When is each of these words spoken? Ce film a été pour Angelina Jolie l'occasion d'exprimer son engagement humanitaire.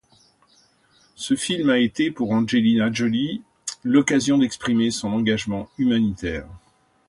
Ce 1.13 1.35
film 1.35 1.69
a 1.69 1.77
été 1.77 2.09
pour 2.09 2.31
Angelina 2.31 2.91
Jolie 2.91 3.43
l'occasion 3.83 4.39
d'exprimer 4.39 4.89
son 4.89 5.09
engagement 5.09 5.69
humanitaire. 5.77 6.47